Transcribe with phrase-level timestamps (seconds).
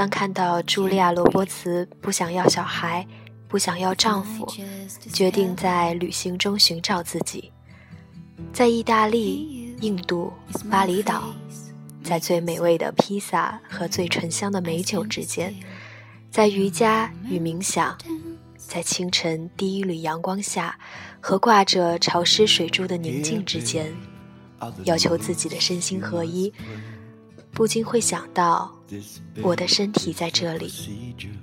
[0.00, 3.06] 当看到茱莉亚·罗伯茨不想要小孩，
[3.46, 4.50] 不想要丈夫，
[5.12, 7.52] 决定在旅行中寻找自己，
[8.50, 10.32] 在意大利、印度、
[10.70, 11.24] 巴厘岛，
[12.02, 15.54] 在最美味的披萨和最醇香的美酒之间，
[16.30, 17.94] 在瑜伽与冥想，
[18.56, 20.78] 在清晨第一缕阳光下
[21.20, 23.94] 和挂着潮湿水珠的宁静之间，
[24.84, 26.50] 要求自己的身心合一。
[27.52, 28.70] 不禁会想到，
[29.42, 30.72] 我的身体在这里，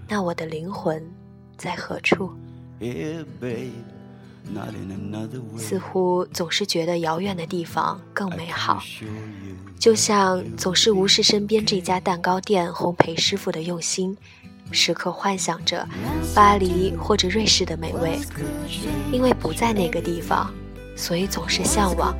[0.07, 1.03] 那我的灵魂
[1.57, 2.31] 在何处？
[5.57, 8.81] 似乎总是觉得遥远的地方更美好，
[9.77, 14.17] 就像总是无视身边这家蛋糕店烘焙师傅的用心，
[14.71, 15.85] 时刻幻想着
[16.33, 18.17] 巴黎或者瑞士的美味。
[19.11, 20.53] 因为不在那个地方，
[20.95, 22.15] 所以总是向往，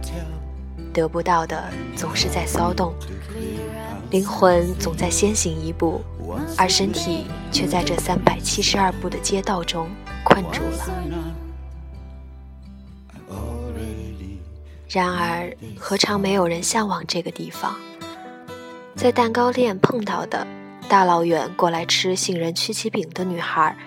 [0.97, 1.63] 得不到的
[1.95, 2.91] 总是在骚动。
[4.09, 6.01] 灵魂总在先行一步，
[6.57, 9.87] 而身体却在这三百七十二步的街道中
[10.23, 10.89] 困住了。
[14.89, 17.75] 然而，何尝没有人向往这个地方？
[18.95, 20.47] 在蛋糕店碰到的，
[20.89, 23.77] 大老远过来吃杏仁曲奇饼的女孩，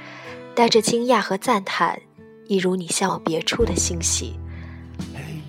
[0.54, 1.98] 带着惊讶和赞叹，
[2.46, 4.38] 一如你向往别处的欣喜。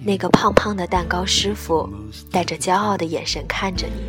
[0.04, 1.88] 那个胖胖的蛋糕师傅，
[2.32, 4.02] 带着骄傲的眼神看着你。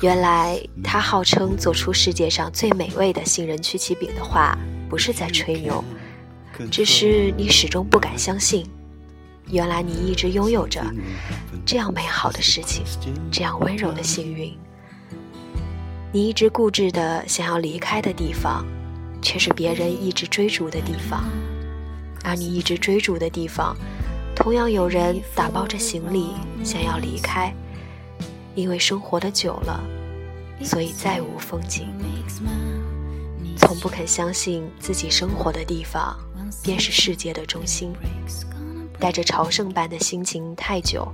[0.00, 4.56] 原来他号称做出世界上最美味的杏仁曲奇饼的话，
[4.88, 5.82] 不是在吹牛，
[6.70, 8.64] 只是你始终不敢相信。
[9.50, 10.84] 原来你一直拥有着
[11.64, 12.84] 这样美好的事情，
[13.30, 14.56] 这样温柔的幸运。
[16.12, 18.64] 你一直固执的想要离开的地方，
[19.20, 21.24] 却是别人一直追逐的地方，
[22.22, 23.76] 而你一直追逐的地方，
[24.38, 26.32] 同样有人打包着行李
[26.64, 27.52] 想要离开。
[28.54, 29.84] 因为生活的久了，
[30.62, 31.88] 所以再无风景。
[33.56, 36.16] 从不肯相信自己生活的地方
[36.62, 37.92] 便是世界的中心，
[38.98, 41.06] 带着朝圣般的心情太久，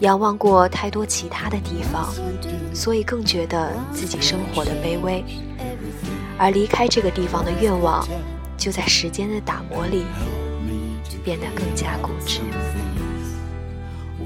[0.00, 2.12] 仰望过太多其他的地方，
[2.74, 5.24] 所以更觉得自己生活的卑微。
[6.36, 8.06] 而离开这个地方的愿望，
[8.56, 10.04] 就在时间的打磨里
[11.28, 12.40] 变得更加固执。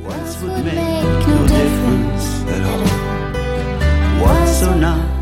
[0.04, 2.84] Once would make no difference at all.
[4.22, 5.21] Once or not.